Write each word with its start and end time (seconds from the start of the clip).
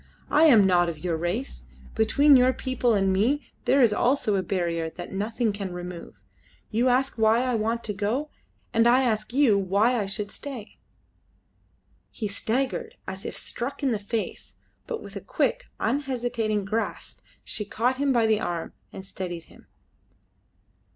I 0.31 0.45
am 0.45 0.63
not 0.63 0.89
of 0.89 0.97
your 0.97 1.15
race. 1.15 1.61
Between 1.93 2.35
your 2.35 2.53
people 2.53 2.95
and 2.95 3.13
me 3.13 3.45
there 3.65 3.83
is 3.83 3.93
also 3.93 4.35
a 4.35 4.41
barrier 4.41 4.89
that 4.89 5.11
nothing 5.11 5.53
can 5.53 5.71
remove. 5.71 6.15
You 6.71 6.89
ask 6.89 7.19
why 7.19 7.43
I 7.43 7.53
want 7.53 7.83
to 7.83 7.93
go, 7.93 8.31
and 8.73 8.87
I 8.87 9.03
ask 9.03 9.31
you 9.31 9.59
why 9.59 10.01
I 10.01 10.07
should 10.07 10.31
stay." 10.31 10.79
He 12.09 12.27
staggered 12.27 12.95
as 13.07 13.25
if 13.25 13.37
struck 13.37 13.83
in 13.83 13.91
the 13.91 13.99
face, 13.99 14.55
but 14.87 15.03
with 15.03 15.15
a 15.15 15.21
quick, 15.21 15.65
unhesitating 15.79 16.65
grasp 16.65 17.19
she 17.43 17.63
caught 17.63 17.97
him 17.97 18.11
by 18.11 18.25
the 18.25 18.39
arm 18.39 18.73
and 18.91 19.05
steadied 19.05 19.43
him. 19.53 19.67